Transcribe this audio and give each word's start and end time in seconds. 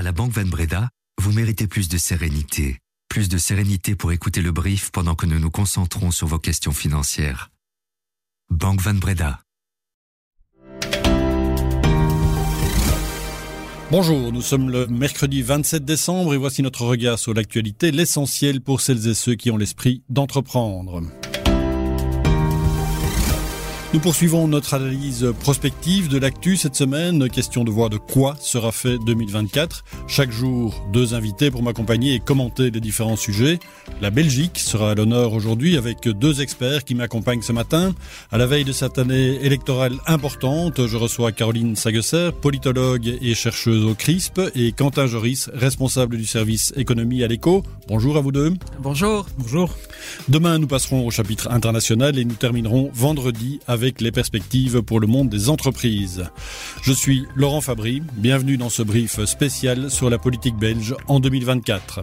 À 0.00 0.02
la 0.02 0.12
Banque 0.12 0.32
Van 0.32 0.46
Breda, 0.46 0.88
vous 1.20 1.30
méritez 1.30 1.66
plus 1.66 1.90
de 1.90 1.98
sérénité. 1.98 2.78
Plus 3.10 3.28
de 3.28 3.36
sérénité 3.36 3.94
pour 3.94 4.12
écouter 4.12 4.40
le 4.40 4.50
brief 4.50 4.90
pendant 4.92 5.14
que 5.14 5.26
nous 5.26 5.38
nous 5.38 5.50
concentrons 5.50 6.10
sur 6.10 6.26
vos 6.26 6.38
questions 6.38 6.72
financières. 6.72 7.50
Banque 8.48 8.80
Van 8.80 8.94
Breda. 8.94 9.40
Bonjour, 13.90 14.32
nous 14.32 14.40
sommes 14.40 14.70
le 14.70 14.86
mercredi 14.86 15.42
27 15.42 15.84
décembre 15.84 16.32
et 16.32 16.38
voici 16.38 16.62
notre 16.62 16.86
regard 16.86 17.18
sur 17.18 17.34
l'actualité, 17.34 17.90
l'essentiel 17.90 18.62
pour 18.62 18.80
celles 18.80 19.06
et 19.06 19.12
ceux 19.12 19.34
qui 19.34 19.50
ont 19.50 19.58
l'esprit 19.58 20.02
d'entreprendre. 20.08 21.02
Nous 23.92 23.98
poursuivons 23.98 24.46
notre 24.46 24.74
analyse 24.74 25.26
prospective 25.40 26.06
de 26.06 26.16
l'actu 26.16 26.56
cette 26.56 26.76
semaine. 26.76 27.28
Question 27.28 27.64
de 27.64 27.72
voir 27.72 27.90
de 27.90 27.96
quoi 27.96 28.36
sera 28.38 28.70
fait 28.70 28.98
2024. 29.04 29.84
Chaque 30.06 30.30
jour, 30.30 30.86
deux 30.92 31.12
invités 31.14 31.50
pour 31.50 31.64
m'accompagner 31.64 32.14
et 32.14 32.20
commenter 32.20 32.70
les 32.70 32.78
différents 32.78 33.16
sujets. 33.16 33.58
La 34.00 34.10
Belgique 34.10 34.60
sera 34.60 34.92
à 34.92 34.94
l'honneur 34.94 35.32
aujourd'hui 35.32 35.76
avec 35.76 36.06
deux 36.06 36.40
experts 36.40 36.84
qui 36.84 36.94
m'accompagnent 36.94 37.42
ce 37.42 37.50
matin. 37.52 37.92
À 38.30 38.38
la 38.38 38.46
veille 38.46 38.62
de 38.62 38.70
cette 38.70 38.96
année 38.96 39.44
électorale 39.44 39.94
importante, 40.06 40.86
je 40.86 40.96
reçois 40.96 41.32
Caroline 41.32 41.74
Sagesser, 41.74 42.30
politologue 42.40 43.18
et 43.20 43.34
chercheuse 43.34 43.84
au 43.84 43.94
CRISP, 43.94 44.40
et 44.54 44.70
Quentin 44.70 45.08
Joris, 45.08 45.50
responsable 45.52 46.16
du 46.16 46.26
service 46.26 46.72
économie 46.76 47.24
à 47.24 47.26
l'ECO. 47.26 47.64
Bonjour 47.88 48.16
à 48.16 48.20
vous 48.20 48.30
deux. 48.30 48.54
Bonjour. 48.78 49.26
Bonjour. 49.36 49.76
Demain, 50.28 50.58
nous 50.58 50.68
passerons 50.68 51.04
au 51.04 51.10
chapitre 51.10 51.50
international 51.50 52.16
et 52.20 52.24
nous 52.24 52.34
terminerons 52.34 52.88
vendredi 52.94 53.58
avec 53.66 53.79
avec 53.80 54.02
les 54.02 54.12
perspectives 54.12 54.82
pour 54.82 55.00
le 55.00 55.06
monde 55.06 55.30
des 55.30 55.48
entreprises. 55.48 56.26
Je 56.82 56.92
suis 56.92 57.24
Laurent 57.34 57.62
Fabry, 57.62 58.02
bienvenue 58.12 58.58
dans 58.58 58.68
ce 58.68 58.82
brief 58.82 59.24
spécial 59.24 59.90
sur 59.90 60.10
la 60.10 60.18
politique 60.18 60.56
belge 60.56 60.94
en 61.06 61.18
2024. 61.18 62.02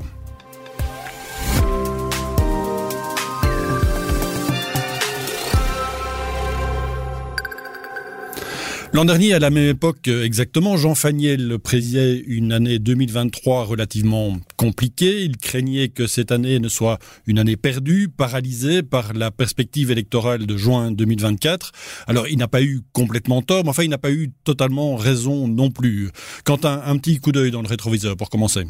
L'an 8.97 9.05
dernier, 9.05 9.33
à 9.33 9.37
la 9.37 9.51
même 9.51 9.69
époque 9.69 10.07
exactement, 10.07 10.75
Jean 10.75 10.95
Faniel 10.95 11.59
présidait 11.59 12.17
une 12.17 12.51
année 12.51 12.79
2023 12.79 13.65
relativement 13.65 14.35
compliquée. 14.55 15.21
Il 15.21 15.37
craignait 15.37 15.89
que 15.89 16.07
cette 16.07 16.31
année 16.31 16.57
ne 16.57 16.67
soit 16.67 16.97
une 17.27 17.37
année 17.37 17.57
perdue, 17.57 18.09
paralysée 18.09 18.81
par 18.81 19.13
la 19.13 19.29
perspective 19.29 19.91
électorale 19.91 20.47
de 20.47 20.57
juin 20.57 20.91
2024. 20.91 21.73
Alors, 22.07 22.27
il 22.27 22.39
n'a 22.39 22.47
pas 22.47 22.63
eu 22.63 22.81
complètement 22.91 23.43
tort, 23.43 23.65
mais 23.65 23.69
enfin, 23.69 23.83
il 23.83 23.91
n'a 23.91 23.99
pas 23.99 24.09
eu 24.09 24.31
totalement 24.43 24.95
raison 24.95 25.47
non 25.47 25.69
plus. 25.69 26.09
Quentin, 26.43 26.81
un 26.83 26.97
petit 26.97 27.19
coup 27.19 27.31
d'œil 27.31 27.51
dans 27.51 27.61
le 27.61 27.67
rétroviseur 27.67 28.17
pour 28.17 28.31
commencer. 28.31 28.65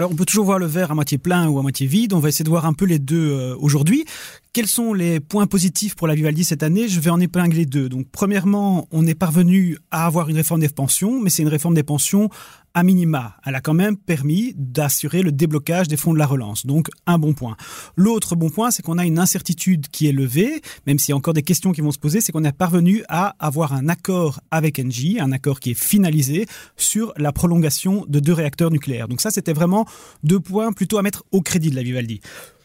Alors 0.00 0.12
on 0.12 0.14
peut 0.14 0.24
toujours 0.24 0.46
voir 0.46 0.58
le 0.58 0.64
verre 0.64 0.92
à 0.92 0.94
moitié 0.94 1.18
plein 1.18 1.46
ou 1.46 1.58
à 1.58 1.62
moitié 1.62 1.86
vide. 1.86 2.14
On 2.14 2.20
va 2.20 2.30
essayer 2.30 2.42
de 2.42 2.48
voir 2.48 2.64
un 2.64 2.72
peu 2.72 2.86
les 2.86 2.98
deux 2.98 3.32
euh, 3.32 3.54
aujourd'hui. 3.58 4.06
Quels 4.54 4.66
sont 4.66 4.94
les 4.94 5.20
points 5.20 5.46
positifs 5.46 5.94
pour 5.94 6.06
la 6.06 6.14
Vivaldi 6.14 6.42
cette 6.42 6.62
année? 6.62 6.88
Je 6.88 7.00
vais 7.00 7.10
en 7.10 7.20
épingler 7.20 7.66
deux. 7.66 7.90
Donc, 7.90 8.06
premièrement, 8.10 8.88
on 8.92 9.06
est 9.06 9.14
parvenu 9.14 9.76
à 9.90 10.06
avoir 10.06 10.30
une 10.30 10.36
réforme 10.36 10.60
des 10.60 10.70
pensions, 10.70 11.20
mais 11.20 11.28
c'est 11.28 11.42
une 11.42 11.48
réforme 11.48 11.74
des 11.74 11.82
pensions 11.82 12.30
à 12.74 12.82
minima. 12.82 13.36
Elle 13.44 13.54
a 13.54 13.60
quand 13.60 13.74
même 13.74 13.96
permis 13.96 14.54
d'assurer 14.56 15.22
le 15.22 15.32
déblocage 15.32 15.88
des 15.88 15.96
fonds 15.96 16.12
de 16.12 16.18
la 16.18 16.26
relance. 16.26 16.66
Donc, 16.66 16.88
un 17.06 17.18
bon 17.18 17.32
point. 17.32 17.56
L'autre 17.96 18.36
bon 18.36 18.50
point, 18.50 18.70
c'est 18.70 18.82
qu'on 18.82 18.98
a 18.98 19.04
une 19.04 19.18
incertitude 19.18 19.88
qui 19.88 20.06
est 20.06 20.12
levée, 20.12 20.60
même 20.86 20.98
s'il 20.98 21.12
y 21.12 21.14
a 21.14 21.16
encore 21.16 21.34
des 21.34 21.42
questions 21.42 21.72
qui 21.72 21.80
vont 21.80 21.92
se 21.92 21.98
poser, 21.98 22.20
c'est 22.20 22.32
qu'on 22.32 22.44
est 22.44 22.52
parvenu 22.52 23.02
à 23.08 23.34
avoir 23.38 23.72
un 23.72 23.88
accord 23.88 24.40
avec 24.50 24.78
Engie, 24.78 25.18
un 25.20 25.32
accord 25.32 25.60
qui 25.60 25.72
est 25.72 25.80
finalisé 25.80 26.46
sur 26.76 27.12
la 27.16 27.32
prolongation 27.32 28.04
de 28.08 28.20
deux 28.20 28.32
réacteurs 28.32 28.70
nucléaires. 28.70 29.08
Donc 29.08 29.20
ça, 29.20 29.30
c'était 29.30 29.52
vraiment 29.52 29.86
deux 30.22 30.40
points 30.40 30.72
plutôt 30.72 30.98
à 30.98 31.02
mettre 31.02 31.24
au 31.32 31.40
crédit 31.40 31.70
de 31.70 31.76
la 31.76 31.82
Vivaldi. 31.82 32.20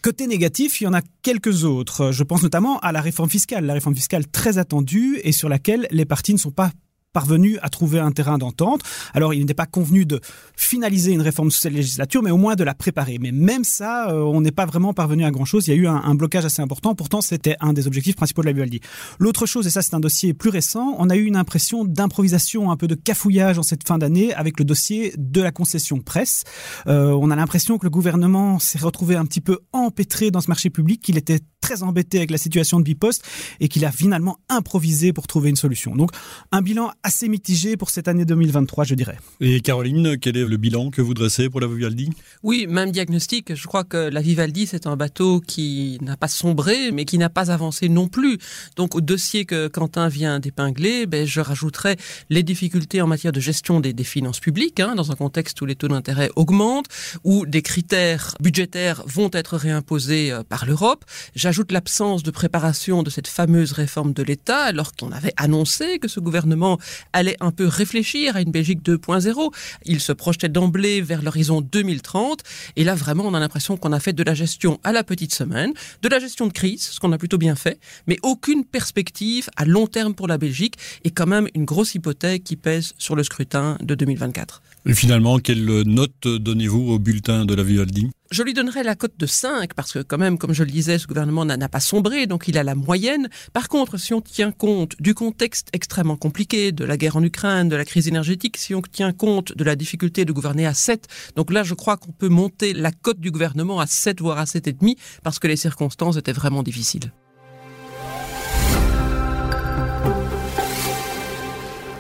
Côté 0.06 0.28
négatif, 0.28 0.82
il 0.82 0.84
y 0.84 0.88
en 0.88 0.94
a 0.94 1.02
quelques 1.24 1.64
autres. 1.64 2.12
Je 2.12 2.22
pense 2.22 2.44
notamment 2.44 2.78
à 2.82 2.92
la 2.92 3.02
réforme 3.02 3.28
fiscale, 3.28 3.66
la 3.66 3.74
réforme 3.74 3.96
fiscale 3.96 4.28
très 4.28 4.60
attendue 4.60 5.20
et 5.24 5.32
sur 5.32 5.50
laquelle 5.50 5.88
les 5.90 6.06
partis 6.06 6.32
ne 6.32 6.38
sont 6.38 6.52
pas 6.52 6.70
parvenu 7.16 7.58
à 7.62 7.70
trouver 7.70 8.00
un 8.00 8.12
terrain 8.12 8.38
d'entente. 8.38 8.82
Alors, 9.14 9.34
il 9.34 9.40
n'était 9.40 9.54
pas 9.54 9.66
convenu 9.66 10.06
de 10.06 10.20
finaliser 10.58 11.14
une 11.14 11.22
réforme 11.22 11.50
sous 11.50 11.60
cette 11.60 11.72
législature, 11.72 12.22
mais 12.22 12.30
au 12.30 12.38
moins 12.38 12.56
de 12.56 12.66
la 12.66 12.74
préparer. 12.74 13.20
Mais 13.22 13.32
même 13.32 13.64
ça, 13.64 14.10
euh, 14.10 14.20
on 14.20 14.42
n'est 14.42 14.52
pas 14.52 14.66
vraiment 14.66 14.94
parvenu 14.94 15.24
à 15.24 15.32
grand-chose. 15.32 15.66
Il 15.68 15.72
y 15.72 15.74
a 15.74 15.78
eu 15.78 15.88
un, 15.88 16.16
blocage 16.16 16.44
assez 16.44 16.62
important. 16.62 16.94
Pourtant, 16.94 17.22
c'était 17.22 17.56
un 17.62 17.72
des 17.72 17.88
objectifs 17.88 18.18
principaux 18.18 18.42
de 18.42 18.48
la 18.48 18.52
Vivaldi. 18.52 18.82
L'autre 19.18 19.46
chose, 19.46 19.66
et 19.66 19.70
ça 19.70 19.82
c'est 19.82 19.94
un 19.94 20.00
dossier 20.02 20.34
plus 20.34 20.50
récent, 20.50 20.96
on 20.98 21.10
a 21.10 21.16
eu 21.16 21.24
une 21.24 21.38
impression 21.38 21.86
d'improvisation, 21.86 22.72
un 22.72 22.78
peu 22.78 22.88
de 22.88 22.96
cafouillage 22.96 23.58
en 23.58 23.64
cette 23.64 23.88
fin 23.88 23.98
d'année 23.98 24.34
avec 24.34 24.60
le 24.60 24.66
dossier 24.66 25.14
de 25.18 25.42
la 25.42 25.52
concession 25.52 26.00
presse. 26.00 26.44
Euh, 26.88 27.12
on 27.12 27.32
a 27.32 27.36
l'impression 27.36 27.78
que 27.78 27.86
le 27.86 27.90
gouvernement 27.90 28.60
s'est 28.60 28.80
retrouvé 28.80 29.16
un 29.16 29.26
petit 29.26 29.42
peu 29.42 29.60
empêtré 29.72 30.32
dans 30.32 30.42
ce 30.42 30.50
marché 30.50 30.70
public, 30.70 31.02
qu'il 31.02 31.18
était 31.18 31.40
très 31.66 31.82
embêté 31.82 32.18
avec 32.18 32.30
la 32.30 32.38
situation 32.38 32.80
de 32.80 32.84
Bipost 32.84 33.24
et 33.60 33.68
qu'il 33.68 33.86
a 33.86 33.92
finalement 33.92 34.38
improvisé 34.50 35.14
pour 35.14 35.26
trouver 35.26 35.50
une 35.50 35.56
solution. 35.56 35.96
Donc 35.96 36.12
un 36.52 36.62
bilan 36.62 36.92
assez 37.06 37.30
mitigé 37.30 37.78
pour 37.78 37.92
cette 37.92 38.08
année 38.08 38.26
2023, 38.26 38.84
je 38.84 38.96
dirais. 38.96 39.20
Et 39.40 39.62
Caroline, 39.62 40.18
quel 40.18 40.38
est 40.38 40.46
le 40.46 40.58
bilan 40.58 40.90
que 40.90 41.04
vous 41.04 41.14
dressez 41.14 41.50
pour 41.50 41.62
la 41.62 41.68
Vivaldi? 41.68 42.10
Oui, 42.42 42.66
même 42.68 42.90
diagnostic. 42.90 43.54
Je 43.54 43.68
crois 43.68 43.84
que 43.84 44.10
la 44.10 44.22
Vivaldi, 44.22 44.66
c'est 44.66 44.88
un 44.88 44.96
bateau 44.96 45.40
qui 45.40 46.00
n'a 46.02 46.18
pas 46.18 46.28
sombré, 46.28 46.92
mais 46.92 47.06
qui 47.06 47.20
n'a 47.20 47.30
pas 47.30 47.52
avancé 47.52 47.90
non 47.90 48.08
plus. 48.08 48.40
Donc 48.76 48.96
au 48.96 49.02
dossier 49.02 49.46
que 49.46 49.68
Quentin 49.68 50.08
vient 50.08 50.40
d'épingler, 50.40 51.06
ben, 51.06 51.28
je 51.28 51.42
rajouterais 51.42 51.96
les 52.32 52.42
difficultés 52.42 53.02
en 53.02 53.08
matière 53.08 53.32
de 53.32 53.40
gestion 53.40 53.80
des, 53.80 53.94
des 53.94 54.04
finances 54.04 54.40
publiques, 54.40 54.80
hein, 54.80 54.96
dans 54.96 55.12
un 55.12 55.16
contexte 55.16 55.62
où 55.62 55.68
les 55.68 55.76
taux 55.76 55.88
d'intérêt 55.88 56.32
augmentent, 56.36 56.88
où 57.24 57.46
des 57.46 57.62
critères 57.62 58.34
budgétaires 58.40 59.04
vont 59.06 59.30
être 59.32 59.58
réimposés 59.58 60.32
euh, 60.32 60.42
par 60.42 60.66
l'Europe. 60.66 61.06
J'ajoute 61.36 61.72
l'absence 61.72 62.24
de 62.24 62.32
préparation 62.32 63.04
de 63.04 63.12
cette 63.12 63.28
fameuse 63.28 63.74
réforme 63.74 64.14
de 64.14 64.24
l'État, 64.24 64.64
alors 64.64 64.94
qu'on 64.94 65.12
avait 65.12 65.34
annoncé 65.38 66.00
que 66.00 66.08
ce 66.08 66.20
gouvernement 66.20 66.80
allait 67.14 67.38
un 67.40 67.52
peu 67.52 67.68
réfléchir 67.68 68.36
à 68.36 68.42
une 68.42 68.52
Belgique 68.52 68.82
2.0. 68.84 69.54
Il 69.86 70.00
se 70.00 70.12
projetait 70.12 70.50
d'emblée 70.50 71.02
vers 71.02 71.22
l'horizon 71.22 71.62
2030. 71.62 72.42
Et 72.76 72.84
là, 72.84 72.96
vraiment, 72.96 73.26
on 73.26 73.34
a 73.34 73.40
l'impression 73.40 73.78
qu'on 73.78 73.92
a 73.92 74.00
fait 74.00 74.14
de 74.14 74.24
la 74.24 74.34
gestion 74.34 74.80
à 74.84 74.92
la 74.92 75.04
petite 75.04 75.34
semaine, 75.34 75.74
de 76.02 76.10
la 76.10 76.20
gestion 76.20 76.48
de 76.48 76.54
crise, 76.54 76.82
ce 76.82 77.00
qu'on 77.00 77.12
a 77.12 77.18
plutôt 77.18 77.38
bien 77.38 77.56
fait, 77.56 77.80
mais 78.08 78.18
aucune 78.24 78.66
perspective 78.66 79.50
à 79.56 79.66
long 79.66 79.88
terme 79.88 80.14
pour 80.14 80.28
la 80.28 80.38
Belgique 80.38 80.76
et 81.04 81.12
quand 81.12 81.28
même 81.28 81.48
une 81.54 81.66
grosse 81.66 81.96
hypothèque 81.96 82.44
qui 82.44 82.56
pèse 82.56 82.94
sur 82.98 83.16
le 83.16 83.24
scrutin 83.24 83.78
de 83.82 83.96
2024. 83.96 84.62
Et 84.88 84.94
finalement, 84.94 85.40
quelle 85.40 85.66
note 85.66 86.28
donnez-vous 86.28 86.92
au 86.92 87.00
bulletin 87.00 87.46
de 87.46 87.56
la 87.56 87.64
Vivaldi 87.64 88.10
je 88.32 88.42
lui 88.42 88.54
donnerais 88.54 88.84
la 88.84 88.96
cote 88.96 89.14
de 89.18 89.28
5 89.28 89.76
parce 89.76 89.94
que 89.94 90.00
quand 90.00 90.18
même, 90.18 90.40
comme 90.40 90.52
je 90.52 90.64
le 90.64 90.72
disais, 90.72 90.98
ce 90.98 91.06
gouvernement 91.06 91.46
n'a 91.46 91.70
pas 91.70 91.80
sombré, 91.80 92.26
donc 92.26 92.48
il 92.48 92.58
a 92.58 92.64
la 92.64 92.74
moyenne. 92.74 93.30
Par 93.54 93.70
contre, 93.70 93.98
si 93.98 94.14
on 94.14 94.20
tient 94.20 94.52
compte 94.52 94.96
du 95.00 95.14
contexte 95.14 95.70
extrêmement 95.74 96.18
compliqué, 96.18 96.72
de 96.72 96.84
la 96.84 96.98
guerre 96.98 97.16
en 97.16 97.24
Ukraine, 97.24 97.70
de 97.70 97.76
la 97.76 97.86
crise 97.86 98.08
énergétique, 98.08 98.58
si 98.58 98.74
on 98.74 98.82
tient 98.82 99.14
compte 99.14 99.56
de 99.56 99.64
la 99.64 99.76
difficulté 99.76 100.26
de 100.26 100.34
gouverner 100.34 100.66
à 100.66 100.74
7, 100.74 101.08
donc 101.36 101.54
là, 101.54 101.64
je 101.64 101.76
crois 101.76 101.98
qu'on 101.98 102.12
peut 102.12 102.30
monter 102.30 102.74
la 102.74 102.92
cote 102.92 103.20
du 103.20 103.30
gouvernement 103.30 103.80
à 103.80 103.86
7, 103.86 104.20
voire 104.22 104.40
à 104.40 104.46
7,5 104.46 104.98
parce 105.24 105.38
que 105.38 105.48
les 105.48 105.56
circonstances 105.56 106.18
étaient 106.18 106.34
vraiment 106.34 106.64
difficiles. 106.64 107.12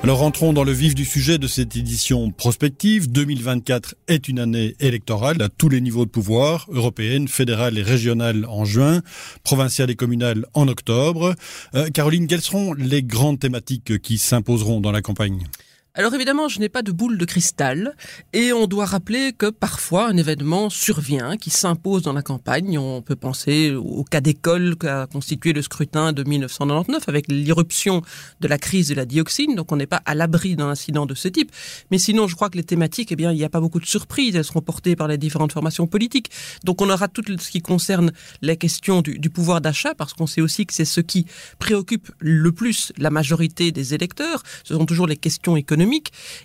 Alors 0.05 0.19
rentrons 0.19 0.53
dans 0.53 0.63
le 0.63 0.71
vif 0.71 0.93
du 0.93 1.03
sujet 1.03 1.39
de 1.39 1.47
cette 1.47 1.75
édition 1.75 2.29
prospective. 2.29 3.11
2024 3.11 3.95
est 4.07 4.27
une 4.27 4.37
année 4.37 4.75
électorale 4.79 5.41
à 5.41 5.49
tous 5.49 5.67
les 5.67 5.81
niveaux 5.81 6.05
de 6.05 6.11
pouvoir, 6.11 6.67
européenne, 6.69 7.27
fédérale 7.27 7.79
et 7.79 7.81
régionale 7.81 8.45
en 8.47 8.65
juin, 8.65 9.01
provinciale 9.43 9.89
et 9.89 9.95
communale 9.95 10.45
en 10.53 10.67
octobre. 10.67 11.33
Euh, 11.73 11.89
Caroline, 11.89 12.27
quelles 12.27 12.41
seront 12.41 12.75
les 12.75 13.01
grandes 13.01 13.39
thématiques 13.39 13.99
qui 13.99 14.19
s'imposeront 14.19 14.79
dans 14.79 14.91
la 14.91 15.01
campagne? 15.01 15.47
Alors 15.97 16.13
évidemment, 16.13 16.49
je 16.49 16.59
n'ai 16.59 16.67
pas 16.67 16.81
de 16.81 16.91
boule 16.91 17.17
de 17.17 17.23
cristal 17.23 17.95
et 18.33 18.51
on 18.51 18.67
doit 18.67 18.83
rappeler 18.83 19.31
que 19.31 19.49
parfois 19.49 20.09
un 20.09 20.17
événement 20.17 20.69
survient 20.69 21.37
qui 21.37 21.49
s'impose 21.49 22.01
dans 22.01 22.11
la 22.11 22.21
campagne. 22.21 22.77
On 22.77 23.01
peut 23.01 23.15
penser 23.15 23.73
au 23.73 24.03
cas 24.03 24.19
d'école 24.19 24.75
qu'a 24.75 25.07
constitué 25.07 25.53
le 25.53 25.61
scrutin 25.61 26.11
de 26.11 26.25
1999 26.25 27.07
avec 27.07 27.27
l'irruption 27.29 28.01
de 28.41 28.47
la 28.49 28.57
crise 28.57 28.89
de 28.89 28.93
la 28.93 29.05
dioxine. 29.05 29.55
Donc 29.55 29.71
on 29.71 29.77
n'est 29.77 29.87
pas 29.87 30.01
à 30.05 30.15
l'abri 30.15 30.57
d'un 30.57 30.67
incident 30.67 31.05
de 31.05 31.15
ce 31.15 31.29
type. 31.29 31.49
Mais 31.91 31.97
sinon, 31.97 32.27
je 32.27 32.35
crois 32.35 32.49
que 32.49 32.57
les 32.57 32.65
thématiques, 32.65 33.13
eh 33.13 33.15
bien, 33.15 33.31
il 33.31 33.37
n'y 33.37 33.45
a 33.45 33.49
pas 33.49 33.61
beaucoup 33.61 33.79
de 33.79 33.85
surprises. 33.85 34.35
Elles 34.35 34.43
seront 34.43 34.59
portées 34.59 34.97
par 34.97 35.07
les 35.07 35.17
différentes 35.17 35.53
formations 35.53 35.87
politiques. 35.87 36.29
Donc 36.65 36.81
on 36.81 36.89
aura 36.89 37.07
tout 37.07 37.23
ce 37.39 37.49
qui 37.49 37.61
concerne 37.61 38.11
les 38.41 38.57
questions 38.57 39.01
du, 39.01 39.17
du 39.17 39.29
pouvoir 39.29 39.61
d'achat 39.61 39.95
parce 39.95 40.11
qu'on 40.11 40.27
sait 40.27 40.41
aussi 40.41 40.65
que 40.65 40.73
c'est 40.73 40.83
ce 40.83 40.99
qui 40.99 41.25
préoccupe 41.57 42.11
le 42.19 42.51
plus 42.51 42.91
la 42.97 43.11
majorité 43.11 43.71
des 43.71 43.93
électeurs. 43.93 44.43
Ce 44.65 44.73
sont 44.73 44.85
toujours 44.85 45.07
les 45.07 45.15
questions 45.15 45.55
économiques 45.55 45.84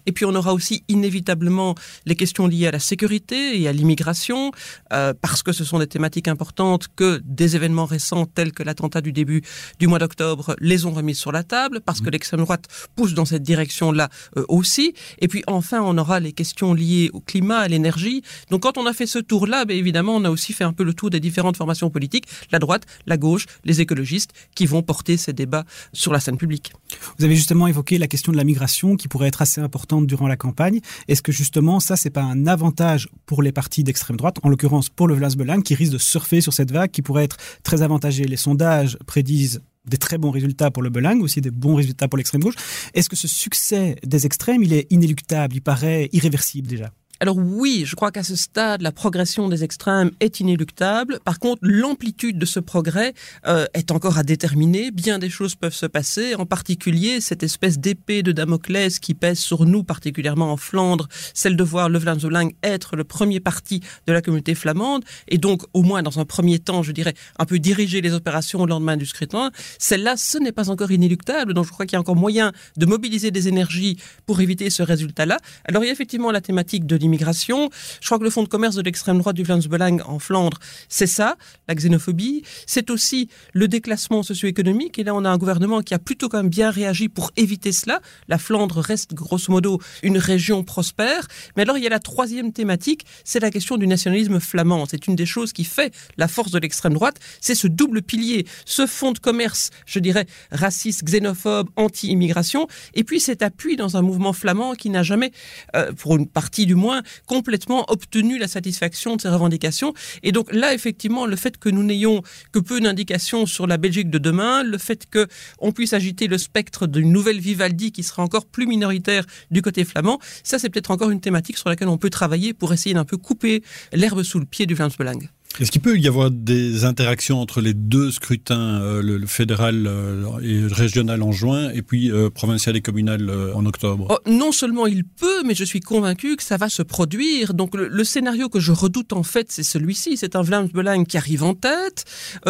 Et 0.07 0.13
puis 0.13 0.25
on 0.25 0.35
aura 0.35 0.53
aussi 0.53 0.83
inévitablement 0.89 1.75
les 2.07 2.15
questions 2.15 2.47
liées 2.47 2.67
à 2.67 2.71
la 2.71 2.79
sécurité 2.79 3.61
et 3.61 3.69
à 3.69 3.73
l'immigration, 3.73 4.53
euh, 4.93 5.15
parce 5.21 5.43
que 5.43 5.53
ce 5.53 5.65
sont 5.65 5.79
des 5.79 5.87
thématiques 5.87 6.29
importantes 6.29 6.89
que 6.95 7.21
des 7.25 7.57
événements 7.57 7.87
récents 7.87 8.27
tels 8.27 8.53
que 8.53 8.63
l'attentat 8.63 9.01
du 9.01 9.13
début 9.13 9.43
du 9.79 9.87
mois 9.87 9.99
d'octobre 9.99 10.57
les 10.61 10.87
ont 10.87 10.93
remises 10.93 11.19
sur 11.19 11.33
la 11.33 11.43
table, 11.43 11.81
parce 11.85 12.01
que 12.01 12.09
mmh. 12.09 12.13
l'extrême 12.13 12.41
droite 12.41 12.67
pousse 12.97 13.15
dans 13.15 13.25
cette 13.25 13.43
direction-là 13.43 14.09
euh, 14.37 14.45
aussi. 14.49 14.95
Et 15.19 15.29
puis 15.29 15.43
enfin, 15.47 15.81
on 15.83 15.97
aura 15.99 16.21
les 16.21 16.33
questions 16.33 16.75
liées 16.75 17.11
au 17.13 17.21
climat, 17.21 17.59
à 17.59 17.69
l'énergie. 17.69 18.23
Donc 18.51 18.63
quand 18.63 18.79
on 18.79 18.87
a 18.87 18.93
fait 18.93 19.07
ce 19.07 19.19
tour-là, 19.19 19.65
ben, 19.65 19.77
évidemment, 19.77 20.17
on 20.17 20.25
a 20.25 20.31
aussi 20.31 20.53
fait 20.53 20.65
un 20.65 20.73
peu 20.73 20.85
le 20.85 20.95
tour 20.95 21.11
des 21.11 21.21
différentes 21.21 21.57
formations 21.57 21.91
politiques, 21.91 22.27
la 22.53 22.59
droite, 22.59 22.85
la 23.07 23.17
gauche, 23.17 23.47
les 23.65 23.81
écologistes, 23.81 24.33
qui 24.55 24.67
vont 24.67 24.83
porter 24.83 25.17
ces 25.17 25.33
débats 25.33 25.65
sur 25.93 26.13
la 26.13 26.21
scène 26.21 26.37
publique. 26.37 26.73
Vous 27.19 27.25
avez 27.25 27.37
justement 27.37 27.67
évoqué 27.67 27.99
la 27.99 28.07
question 28.07 28.33
de 28.33 28.37
la 28.37 28.45
migration 28.45 28.97
qui 28.97 29.09
pourrait 29.09 29.29
être 29.29 29.43
assez 29.43 29.61
importante 29.61 30.07
durant 30.07 30.29
la 30.29 30.37
campagne. 30.37 30.81
Est-ce 31.09 31.23
que 31.23 31.33
justement 31.33 31.81
ça, 31.81 31.97
c'est 31.97 32.11
pas 32.11 32.23
un 32.23 32.47
avantage 32.47 33.09
pour 33.27 33.43
les 33.43 33.53
partis 33.53 33.85
d'extrême 33.85 34.17
droite, 34.17 34.37
en 34.43 34.49
l'occurrence 34.49 34.89
pour 34.89 35.09
le 35.09 35.15
Vlas 35.15 35.35
Belang, 35.37 35.63
qui 35.63 35.75
risque 35.75 35.93
de 35.93 35.99
surfer 35.99 36.41
sur 36.41 36.53
cette 36.53 36.71
vague 36.73 36.91
qui 36.91 37.03
pourrait 37.03 37.25
être 37.25 37.37
très 37.63 37.83
avantagée? 37.83 38.25
Les 38.25 38.37
sondages 38.37 38.99
prédisent 39.07 39.63
des 39.87 39.97
très 39.97 40.19
bons 40.19 40.31
résultats 40.31 40.71
pour 40.71 40.83
le 40.83 40.91
Belang, 40.91 41.21
aussi 41.21 41.41
des 41.41 41.51
bons 41.51 41.75
résultats 41.75 42.09
pour 42.09 42.19
l'extrême 42.19 42.43
gauche. 42.43 42.55
Est-ce 42.95 43.09
que 43.09 43.17
ce 43.17 43.29
succès 43.29 43.97
des 44.05 44.27
extrêmes, 44.27 44.63
il 44.63 44.73
est 44.73 44.87
inéluctable, 44.91 45.57
il 45.57 45.63
paraît 45.63 46.09
irréversible 46.13 46.69
déjà? 46.69 46.93
Alors 47.23 47.37
oui, 47.37 47.83
je 47.85 47.97
crois 47.97 48.11
qu'à 48.11 48.23
ce 48.23 48.35
stade, 48.35 48.81
la 48.81 48.93
progression 48.93 49.51
des 49.51 49.63
extrêmes 49.63 50.11
est 50.21 50.41
inéluctable. 50.41 51.19
Par 51.23 51.39
contre, 51.39 51.59
l'amplitude 51.61 52.39
de 52.39 52.47
ce 52.47 52.61
progrès 52.61 53.13
euh, 53.47 53.67
est 53.75 53.91
encore 53.91 54.17
à 54.17 54.23
déterminer. 54.23 54.91
Bien 54.91 55.19
des 55.19 55.29
choses 55.29 55.55
peuvent 55.55 55.75
se 55.75 55.85
passer, 55.85 56.35
en 56.35 56.47
particulier 56.47 57.21
cette 57.21 57.43
espèce 57.43 57.79
d'épée 57.79 58.23
de 58.23 58.33
Damoclès 58.33 58.99
qui 58.99 59.13
pèse 59.13 59.39
sur 59.39 59.67
nous, 59.67 59.85
particulièrement 59.85 60.51
en 60.51 60.57
Flandre, 60.57 61.09
celle 61.35 61.57
de 61.57 61.63
voir 61.63 61.91
le 61.91 61.99
Vlaamse 61.99 62.27
être 62.63 62.97
le 62.97 63.05
premier 63.05 63.39
parti 63.39 63.81
de 64.07 64.15
la 64.15 64.23
communauté 64.23 64.55
flamande, 64.55 65.05
et 65.29 65.37
donc 65.37 65.65
au 65.75 65.83
moins 65.83 66.03
dans 66.03 66.21
un 66.21 66.25
premier 66.25 66.59
temps, 66.59 66.83
je 66.83 66.93
dirais, 66.93 67.13
un 67.39 67.45
peu 67.45 67.59
diriger 67.59 68.01
les 68.01 68.15
opérations 68.15 68.63
au 68.63 68.67
lendemain 68.67 68.97
du 68.97 69.05
scrutin. 69.05 69.51
Celle-là, 69.79 70.17
ce 70.17 70.39
n'est 70.39 70.53
pas 70.53 70.71
encore 70.71 70.91
inéluctable, 70.91 71.53
donc 71.53 71.67
je 71.67 71.71
crois 71.71 71.85
qu'il 71.85 71.95
y 71.95 71.99
a 71.99 72.01
encore 72.01 72.17
moyen 72.17 72.53
de 72.79 72.87
mobiliser 72.87 73.31
des 73.31 73.47
énergies 73.47 73.99
pour 74.25 74.41
éviter 74.41 74.71
ce 74.71 74.83
résultat-là. 74.83 75.37
Alors 75.67 75.85
il 75.85 75.89
y 75.89 75.91
a 75.91 75.93
effectivement 75.93 76.31
la 76.31 76.41
thématique 76.41 76.87
de 76.87 76.97
l'immigration. 76.97 77.10
Je 77.19 78.07
crois 78.07 78.19
que 78.19 78.25
le 78.25 78.31
fonds 78.31 78.43
de 78.43 78.49
commerce 78.49 78.75
de 78.75 78.83
l'extrême 78.83 79.19
droite 79.19 79.37
du 79.37 79.43
Vlaams-Belang 79.43 80.03
en 80.07 80.19
Flandre, 80.19 80.59
c'est 80.89 81.07
ça, 81.07 81.37
la 81.69 81.75
xénophobie. 81.75 82.43
C'est 82.67 82.91
aussi 82.91 83.29
le 83.53 83.69
déclassement 83.69 84.23
socio-économique. 84.23 84.99
Et 84.99 85.05
là, 85.05 85.15
on 85.15 85.25
a 85.25 85.31
un 85.31 85.39
gouvernement 85.39 85.81
qui 85.83 85.95
a 85.95 85.99
plutôt 85.99 86.29
quand 86.29 86.39
même 86.39 86.51
bien 86.51 86.71
réagi 86.71 87.09
pour 87.09 87.31
éviter 87.37 87.73
cela. 87.73 88.01
La 88.29 88.39
Flandre 88.39 88.79
reste 88.81 89.15
grosso 89.15 89.53
modo 89.53 89.81
une 90.03 90.19
région 90.19 90.63
prospère. 90.65 91.27
Mais 91.57 91.63
alors, 91.63 91.79
il 91.79 91.85
y 91.85 91.87
a 91.87 91.91
la 91.91 92.01
troisième 92.01 92.53
thématique, 92.53 93.05
c'est 93.25 93.41
la 93.41 93.51
question 93.51 93.77
du 93.77 93.87
nationalisme 93.87 94.41
flamand. 94.41 94.87
C'est 94.87 95.07
une 95.07 95.17
des 95.17 95.27
choses 95.27 95.53
qui 95.53 95.65
fait 95.65 95.95
la 96.17 96.29
force 96.29 96.51
de 96.51 96.59
l'extrême 96.59 96.95
droite. 96.95 97.19
C'est 97.41 97.55
ce 97.55 97.67
double 97.67 98.03
pilier, 98.03 98.47
ce 98.65 98.87
fonds 98.87 99.13
de 99.13 99.19
commerce, 99.19 99.71
je 99.87 99.99
dirais, 99.99 100.27
raciste, 100.51 101.05
xénophobe, 101.05 101.69
anti-immigration, 101.77 102.67
et 102.95 103.05
puis 103.05 103.21
cet 103.21 103.43
appui 103.43 103.77
dans 103.77 103.97
un 103.97 104.03
mouvement 104.03 104.33
flamand 104.33 104.75
qui 104.75 104.91
n'a 104.91 105.03
jamais, 105.03 105.33
euh, 105.75 105.93
pour 105.93 106.17
une 106.17 106.27
partie 106.27 106.67
du 106.67 106.75
moins, 106.75 107.00
complètement 107.27 107.85
obtenu 107.89 108.39
la 108.39 108.49
satisfaction 108.49 109.17
de 109.17 109.21
ces 109.21 109.29
revendications. 109.29 109.95
Et 110.23 110.33
donc 110.33 110.53
là, 110.53 110.75
effectivement, 110.75 111.27
le 111.27 111.37
fait 111.37 111.59
que 111.59 111.69
nous 111.69 111.83
n'ayons 111.83 112.23
que 112.53 112.59
peu 112.59 112.81
d'indications 112.81 113.47
sur 113.47 113.67
la 113.67 113.77
Belgique 113.77 114.11
de 114.11 114.19
demain, 114.19 114.63
le 114.63 114.79
fait 114.79 115.07
qu'on 115.11 115.73
puisse 115.73 115.93
agiter 115.93 116.27
le 116.27 116.39
spectre 116.39 116.87
d'une 116.87 117.13
nouvelle 117.13 117.41
Vivaldi 117.41 117.93
qui 117.93 118.03
sera 118.03 118.23
encore 118.23 118.47
plus 118.47 118.67
minoritaire 118.67 119.25
du 119.51 119.63
côté 119.63 119.85
flamand, 119.85 120.19
ça 120.43 120.59
c'est 120.59 120.69
peut-être 120.69 120.91
encore 120.91 121.11
une 121.11 121.21
thématique 121.21 121.59
sur 121.59 121.69
laquelle 121.69 121.89
on 121.89 121.99
peut 121.99 122.11
travailler 122.11 122.55
pour 122.55 122.73
essayer 122.73 122.95
d'un 122.95 123.05
peu 123.05 123.17
couper 123.17 123.63
l'herbe 123.93 124.23
sous 124.23 124.39
le 124.39 124.47
pied 124.47 124.67
du 124.67 124.75
Vlaams 124.75 124.91
Belang. 124.99 125.21
Est-ce 125.59 125.73
qu'il 125.73 125.81
peut 125.81 125.99
y 125.99 126.07
avoir 126.07 126.31
des 126.31 126.85
interactions 126.85 127.41
entre 127.41 127.61
les 127.61 127.75
deux 127.75 128.13
scrutins, 128.13 128.81
euh, 128.81 129.03
le, 129.03 129.27
fédéral 129.27 129.85
euh, 129.87 130.39
et 130.43 130.65
régional 130.73 131.23
en 131.23 131.33
juin, 131.33 131.71
et 131.71 131.83
puis 131.83 132.11
euh, 132.11 132.31
provincial 132.31 132.77
et 132.77 132.81
communal 132.81 133.31
en 133.55 133.67
octobre? 133.67 134.07
Oh, 134.09 134.31
Non 134.31 134.53
seulement 134.53 134.87
il 134.87 135.05
peut, 135.05 135.43
mais 135.45 135.55
je 135.55 135.65
suis 135.65 135.81
convaincu 135.81 136.37
que 136.37 136.43
ça 136.43 136.57
va 136.57 136.69
se 136.69 136.83
produire. 136.83 137.53
Donc 137.53 137.75
le, 137.75 138.05
scénario 138.05 138.49
que 138.49 138.61
je 138.61 138.73
redoute 138.73 139.13
en 139.13 139.23
fait, 139.23 139.51
c'est 139.51 139.65
celui-ci. 139.65 140.17
C'est 140.17 140.37
un 140.37 140.43
Vlaams 140.43 140.69
Belang 140.69 141.05
qui 141.05 141.19
arrive 141.19 141.43
en 141.43 141.55
tête. 141.55 142.05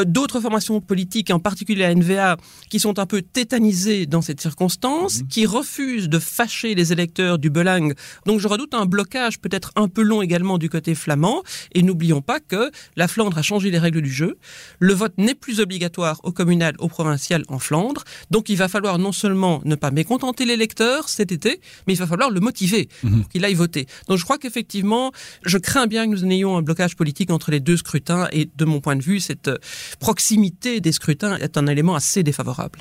D'autres 0.07 0.41
formations 0.41 0.81
politiques, 0.81 1.31
en 1.31 1.41
particulier 1.41 1.81
la 1.81 1.95
NVA, 1.95 2.37
qui 2.69 2.79
sont 2.81 2.99
un 2.99 3.07
peu 3.07 3.23
tétanisées 3.23 4.07
dans 4.07 4.23
cette 4.23 4.41
circonstance, 4.41 5.23
mhm. 5.23 5.29
qui 5.29 5.47
refusent 5.47 6.09
de 6.09 6.19
fâcher 6.19 6.75
les 6.75 6.93
électeurs 6.93 7.39
du 7.39 7.51
Belang. 7.51 7.95
Donc 8.27 8.41
je 8.41 8.47
redoute 8.47 8.75
un 8.75 8.87
blocage 8.87 9.41
peut-être 9.41 9.73
un 9.77 9.89
peu 9.89 10.03
long 10.03 10.23
également 10.23 10.59
du 10.59 10.69
côté 10.69 10.95
flamand. 10.95 11.43
Et 11.75 11.83
n'oublions 11.83 12.23
pas 12.23 12.41
que 12.41 12.71
la 12.97 13.09
Flandre 13.09 13.39
a 13.39 13.43
changé 13.43 13.71
les 13.71 13.79
règles 13.79 14.03
du 14.03 14.13
jeu. 14.13 14.39
Le 14.79 14.93
vote 14.95 15.15
n'est 15.19 15.35
plus 15.35 15.61
obligatoire 15.61 16.21
au 16.23 16.33
communal, 16.33 16.75
au 16.79 16.89
provincial 16.89 17.43
en 17.49 17.59
Flandre. 17.59 18.05
Donc 18.31 18.49
il 18.49 18.57
va 18.57 18.69
falloir 18.69 18.99
non 18.99 19.13
seulement 19.13 19.61
ne 19.65 19.75
pas 19.75 19.91
mécontenter 19.91 20.45
l'électeur 20.45 21.09
cet 21.09 21.33
été, 21.33 21.61
mais 21.87 21.95
il 21.95 21.99
va 21.99 22.07
falloir 22.07 22.31
le 22.31 22.41
motiver 22.41 22.89
pour 23.01 23.11
mhm. 23.11 23.25
qu'il 23.29 23.45
aille 23.45 23.55
voter. 23.55 23.87
Donc 24.09 24.19
je 24.19 24.25
crois 24.25 24.39
qu'effectivement, 24.39 25.13
je 25.45 25.59
crains 25.59 25.87
bien 25.87 26.07
que 26.07 26.15
nous 26.15 26.27
n'ayons 26.27 26.57
un 26.57 26.63
blocage 26.63 26.97
politique 26.97 27.31
entre 27.31 27.51
les 27.51 27.61
deux 27.61 27.77
scrutins 27.77 28.29
et 28.33 28.49
de 28.55 28.65
mon 28.65 28.81
point 28.81 28.97
de 28.97 29.03
vue, 29.03 29.21
cette 29.21 29.51
proximité 29.99 30.81
des 30.81 30.93
scrutins 30.93 31.37
est 31.37 31.57
un 31.57 31.67
élément 31.67 31.95
assez 31.95 32.23
défavorable. 32.23 32.81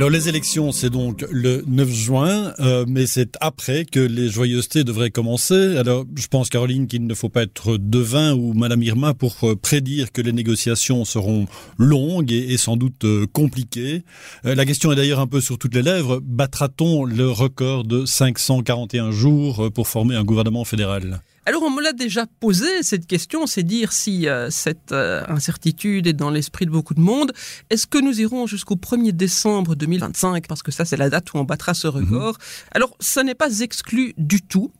Alors 0.00 0.08
les 0.08 0.30
élections, 0.30 0.72
c'est 0.72 0.88
donc 0.88 1.26
le 1.30 1.62
9 1.66 1.90
juin, 1.90 2.54
euh, 2.60 2.86
mais 2.88 3.06
c'est 3.06 3.36
après 3.42 3.84
que 3.84 4.00
les 4.00 4.30
joyeusetés 4.30 4.82
devraient 4.82 5.10
commencer. 5.10 5.76
Alors 5.76 6.06
je 6.16 6.26
pense, 6.26 6.48
Caroline, 6.48 6.86
qu'il 6.86 7.06
ne 7.06 7.12
faut 7.12 7.28
pas 7.28 7.42
être 7.42 7.76
devin 7.76 8.32
ou 8.32 8.54
Madame 8.54 8.82
Irma 8.82 9.12
pour 9.12 9.36
euh, 9.42 9.56
prédire 9.56 10.10
que 10.10 10.22
les 10.22 10.32
négociations 10.32 11.04
seront 11.04 11.48
longues 11.76 12.32
et, 12.32 12.56
sans 12.56 12.78
doute 12.78 13.04
euh, 13.04 13.26
compliquées. 13.30 14.02
la 14.42 14.64
question 14.64 14.90
est 14.90 14.96
d'ailleurs 14.96 15.20
un 15.20 15.26
peu 15.26 15.42
sur 15.42 15.58
toutes 15.58 15.74
les 15.74 15.82
lèvres. 15.82 16.18
Battra-t-on 16.24 17.04
le 17.04 17.28
record 17.28 17.84
de 17.84 18.06
541 18.06 19.10
jours 19.10 19.70
pour 19.70 19.86
former 19.86 20.16
un 20.16 20.24
gouvernement 20.24 20.64
fédéral? 20.64 21.20
Alors 21.46 21.62
on 21.62 21.70
me 21.70 21.82
l'a 21.82 21.92
déjà 21.92 22.26
posé 22.38 22.82
cette 22.82 23.06
question, 23.06 23.46
c'est 23.46 23.62
dire 23.62 23.92
si 23.92 24.28
euh, 24.28 24.50
cette 24.50 24.92
euh, 24.92 25.24
incertitude 25.28 26.06
est 26.06 26.12
dans 26.12 26.30
l'esprit 26.30 26.66
de 26.66 26.70
beaucoup 26.70 26.94
de 26.94 27.00
monde. 27.00 27.32
Est-ce 27.70 27.86
que 27.86 27.98
nous 27.98 28.20
irons 28.20 28.46
jusqu'au 28.46 28.76
1er 28.76 29.12
décembre 29.12 29.74
2025 29.74 30.46
Parce 30.46 30.62
que 30.62 30.70
ça 30.70 30.84
c'est 30.84 30.98
la 30.98 31.08
date 31.08 31.32
où 31.32 31.38
on 31.38 31.44
battra 31.44 31.72
ce 31.72 31.88
record. 31.88 32.34
Mhm. 32.34 32.66
Alors 32.72 32.96
ça 33.00 33.22
n'est 33.22 33.34
pas 33.34 33.60
exclu 33.60 34.12
du 34.18 34.42
tout, 34.42 34.70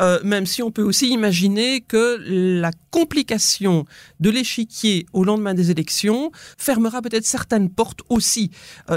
euh, 0.00 0.18
même 0.24 0.46
si 0.46 0.62
on 0.62 0.70
peut 0.70 0.82
aussi 0.82 1.08
imaginer 1.10 1.80
que 1.80 2.18
la 2.26 2.70
complication 2.90 3.84
de 4.20 4.30
l'échiquier 4.30 5.06
au 5.12 5.24
lendemain 5.24 5.54
des 5.54 5.70
élections 5.70 6.30
fermera 6.58 7.02
peut-être 7.02 7.26
certaines 7.26 7.68
portes 7.68 8.00
aussi, 8.08 8.50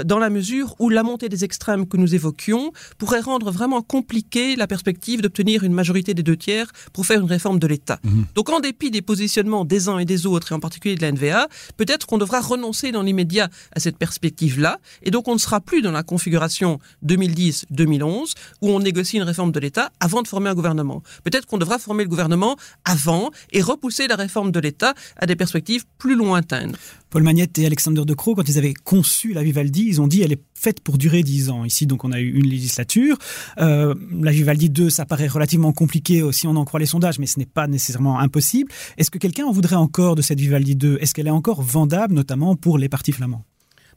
dans 0.04 0.18
la 0.18 0.30
mesure 0.30 0.76
où 0.78 0.88
la 0.88 1.02
montée 1.02 1.28
des 1.28 1.44
extrêmes 1.44 1.86
que 1.86 1.96
nous 1.96 2.14
évoquions 2.14 2.72
pourrait 2.98 3.20
rendre 3.20 3.50
vraiment 3.50 3.82
compliqué 3.82 4.56
la 4.56 4.66
perspective 4.66 5.20
d'obtenir 5.20 5.64
une 5.64 5.72
majorité 5.72 6.14
des 6.14 6.22
deux 6.22 6.36
tiers 6.36 6.70
pour 6.92 7.06
faire 7.06 7.20
une 7.20 7.26
réforme 7.26 7.58
de 7.58 7.66
l'État. 7.66 7.98
Mhm. 8.04 8.26
Donc 8.34 8.50
en 8.50 8.60
dépit 8.60 8.90
des 8.90 9.02
positionnements 9.02 9.64
des 9.64 9.88
uns 9.88 9.98
et 9.98 10.04
des 10.04 10.26
autres, 10.26 10.52
et 10.52 10.54
en 10.54 10.60
particulier 10.60 10.94
de 10.94 11.02
la 11.02 11.12
NVA, 11.12 11.48
peut-être 11.76 12.06
qu'on 12.06 12.18
devra 12.18 12.40
renoncer 12.40 12.92
dans 12.92 13.02
l'immédiat 13.02 13.48
à 13.74 13.80
cette 13.80 13.98
perspective-là, 13.98 14.78
et 15.02 15.10
donc 15.10 15.28
on 15.28 15.34
ne 15.34 15.38
sera 15.38 15.60
plus 15.60 15.82
dans 15.82 15.92
la 15.92 16.02
configuration 16.02 16.78
2010-2011, 17.04 18.34
où 18.62 18.70
on 18.70 18.80
négocie 18.80 19.16
une 19.16 19.22
réforme 19.22 19.52
de 19.52 19.60
l'État 19.60 19.90
avant 20.00 20.22
de 20.22 20.28
former 20.28 20.50
un 20.50 20.54
gouvernement. 20.54 20.97
Peut-être 21.24 21.46
qu'on 21.46 21.58
devra 21.58 21.78
former 21.78 22.04
le 22.04 22.08
gouvernement 22.08 22.56
avant 22.84 23.30
et 23.52 23.62
repousser 23.62 24.06
la 24.06 24.16
réforme 24.16 24.52
de 24.52 24.60
l'État 24.60 24.94
à 25.16 25.26
des 25.26 25.36
perspectives 25.36 25.84
plus 25.98 26.16
lointaines. 26.16 26.76
Paul 27.10 27.22
Magnette 27.22 27.58
et 27.58 27.66
Alexander 27.66 28.04
De 28.04 28.14
Croo, 28.14 28.34
quand 28.34 28.48
ils 28.48 28.58
avaient 28.58 28.74
conçu 28.74 29.32
la 29.32 29.42
Vivaldi, 29.42 29.86
ils 29.86 30.00
ont 30.00 30.06
dit 30.06 30.22
elle 30.22 30.32
est 30.32 30.42
faite 30.54 30.80
pour 30.80 30.98
durer 30.98 31.22
dix 31.22 31.48
ans. 31.48 31.64
Ici, 31.64 31.86
donc, 31.86 32.04
on 32.04 32.12
a 32.12 32.20
eu 32.20 32.30
une 32.30 32.46
législature. 32.46 33.16
Euh, 33.58 33.94
la 34.20 34.30
Vivaldi 34.30 34.68
2, 34.68 34.90
ça 34.90 35.06
paraît 35.06 35.28
relativement 35.28 35.72
compliqué 35.72 36.22
si 36.32 36.46
on 36.46 36.56
en 36.56 36.64
croit 36.64 36.80
les 36.80 36.86
sondages, 36.86 37.18
mais 37.18 37.26
ce 37.26 37.38
n'est 37.38 37.46
pas 37.46 37.66
nécessairement 37.66 38.18
impossible. 38.18 38.70
Est-ce 38.98 39.10
que 39.10 39.18
quelqu'un 39.18 39.46
en 39.46 39.52
voudrait 39.52 39.76
encore 39.76 40.16
de 40.16 40.22
cette 40.22 40.40
Vivaldi 40.40 40.76
2 40.76 40.98
Est-ce 41.00 41.14
qu'elle 41.14 41.28
est 41.28 41.30
encore 41.30 41.62
vendable, 41.62 42.14
notamment 42.14 42.56
pour 42.56 42.76
les 42.76 42.88
partis 42.88 43.12
flamands? 43.12 43.44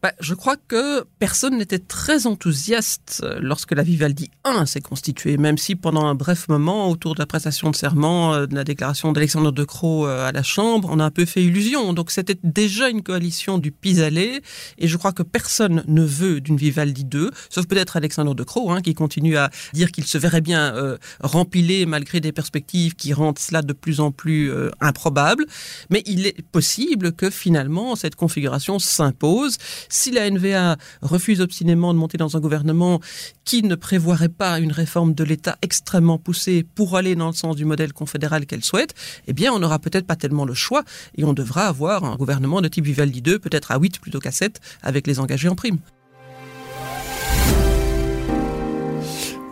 Bah, 0.01 0.13
je 0.19 0.33
crois 0.33 0.55
que 0.57 1.03
personne 1.19 1.59
n'était 1.59 1.77
très 1.77 2.25
enthousiaste 2.25 3.21
euh, 3.23 3.37
lorsque 3.39 3.71
la 3.71 3.83
Vivaldi 3.83 4.31
1 4.45 4.65
s'est 4.65 4.81
constituée, 4.81 5.37
même 5.37 5.59
si 5.59 5.75
pendant 5.75 6.07
un 6.07 6.15
bref 6.15 6.47
moment, 6.47 6.89
autour 6.89 7.13
de 7.13 7.19
la 7.19 7.27
prestation 7.27 7.69
de 7.69 7.75
serment, 7.75 8.33
euh, 8.33 8.47
de 8.47 8.55
la 8.55 8.63
déclaration 8.63 9.11
d'Alexandre 9.11 9.51
De 9.51 9.63
Croo 9.63 10.07
euh, 10.07 10.27
à 10.27 10.31
la 10.31 10.41
Chambre, 10.41 10.89
on 10.91 10.99
a 10.99 11.05
un 11.05 11.11
peu 11.11 11.25
fait 11.25 11.43
illusion. 11.43 11.93
Donc 11.93 12.09
c'était 12.09 12.39
déjà 12.43 12.89
une 12.89 13.03
coalition 13.03 13.59
du 13.59 13.71
pis-aller, 13.71 14.41
et 14.79 14.87
je 14.87 14.97
crois 14.97 15.11
que 15.11 15.21
personne 15.21 15.83
ne 15.87 16.01
veut 16.01 16.41
d'une 16.41 16.57
Vivaldi 16.57 17.05
2, 17.05 17.29
sauf 17.51 17.67
peut-être 17.67 17.95
Alexandre 17.95 18.33
De 18.33 18.43
Croo, 18.43 18.71
hein, 18.71 18.81
qui 18.81 18.95
continue 18.95 19.37
à 19.37 19.51
dire 19.73 19.91
qu'il 19.91 20.07
se 20.07 20.17
verrait 20.17 20.41
bien 20.41 20.75
euh, 20.75 20.97
rempilé 21.19 21.85
malgré 21.85 22.19
des 22.19 22.31
perspectives 22.31 22.95
qui 22.95 23.13
rendent 23.13 23.37
cela 23.37 23.61
de 23.61 23.73
plus 23.73 23.99
en 23.99 24.11
plus 24.11 24.51
improbable. 24.79 25.45
Mais 25.91 26.01
il 26.07 26.25
est 26.25 26.41
possible 26.41 27.11
que 27.11 27.29
finalement 27.29 27.95
cette 27.95 28.15
configuration 28.15 28.79
s'impose 28.79 29.57
Si 29.93 30.09
la 30.09 30.29
NVA 30.31 30.77
refuse 31.01 31.41
obstinément 31.41 31.93
de 31.93 31.99
monter 31.99 32.17
dans 32.17 32.37
un 32.37 32.39
gouvernement 32.39 33.01
qui 33.43 33.61
ne 33.61 33.75
prévoirait 33.75 34.29
pas 34.29 34.59
une 34.59 34.71
réforme 34.71 35.13
de 35.13 35.25
l'État 35.25 35.57
extrêmement 35.61 36.17
poussée 36.17 36.63
pour 36.63 36.95
aller 36.95 37.13
dans 37.15 37.27
le 37.27 37.33
sens 37.33 37.57
du 37.57 37.65
modèle 37.65 37.91
confédéral 37.91 38.45
qu'elle 38.45 38.63
souhaite, 38.63 38.95
eh 39.27 39.33
bien, 39.33 39.51
on 39.51 39.59
n'aura 39.59 39.79
peut-être 39.79 40.07
pas 40.07 40.15
tellement 40.15 40.45
le 40.45 40.53
choix 40.53 40.85
et 41.17 41.25
on 41.25 41.33
devra 41.33 41.67
avoir 41.67 42.05
un 42.05 42.15
gouvernement 42.15 42.61
de 42.61 42.69
type 42.69 42.85
Vivaldi 42.85 43.21
2, 43.21 43.39
peut-être 43.39 43.71
à 43.71 43.79
8 43.79 43.99
plutôt 43.99 44.19
qu'à 44.19 44.31
7, 44.31 44.61
avec 44.81 45.07
les 45.07 45.19
engagés 45.19 45.49
en 45.49 45.55
prime. 45.55 45.79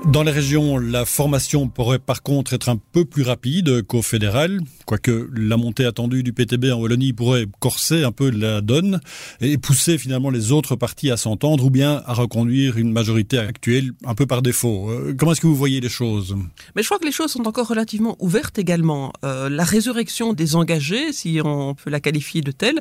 Dans 0.05 0.23
les 0.23 0.31
régions, 0.31 0.77
la 0.77 1.05
formation 1.05 1.67
pourrait 1.67 1.99
par 1.99 2.23
contre 2.23 2.53
être 2.53 2.69
un 2.69 2.77
peu 2.77 3.03
plus 3.03 3.21
rapide 3.21 3.83
qu'au 3.83 4.01
fédéral, 4.01 4.61
quoique 4.85 5.29
la 5.35 5.57
montée 5.57 5.85
attendue 5.85 6.23
du 6.23 6.31
PTB 6.31 6.71
en 6.71 6.79
Wallonie 6.79 7.11
pourrait 7.11 7.45
corser 7.59 8.03
un 8.03 8.13
peu 8.13 8.31
la 8.31 8.61
donne 8.61 9.01
et 9.41 9.57
pousser 9.57 9.97
finalement 9.97 10.29
les 10.29 10.51
autres 10.51 10.77
partis 10.77 11.11
à 11.11 11.17
s'entendre 11.17 11.65
ou 11.65 11.69
bien 11.69 12.01
à 12.05 12.13
reconduire 12.13 12.77
une 12.77 12.91
majorité 12.91 13.37
actuelle 13.37 13.91
un 14.05 14.15
peu 14.15 14.25
par 14.25 14.41
défaut. 14.41 14.89
Euh, 14.89 15.13
comment 15.15 15.33
est-ce 15.33 15.41
que 15.41 15.47
vous 15.47 15.55
voyez 15.55 15.81
les 15.81 15.89
choses? 15.89 16.35
Mais 16.75 16.81
je 16.81 16.87
crois 16.87 16.97
que 16.97 17.05
les 17.05 17.11
choses 17.11 17.31
sont 17.31 17.47
encore 17.47 17.67
relativement 17.67 18.15
ouvertes 18.19 18.57
également. 18.57 19.11
Euh, 19.25 19.49
la 19.49 19.65
résurrection 19.65 20.33
des 20.33 20.55
engagés, 20.55 21.11
si 21.11 21.39
on 21.43 21.75
peut 21.75 21.89
la 21.89 21.99
qualifier 21.99 22.41
de 22.41 22.51
telle, 22.51 22.79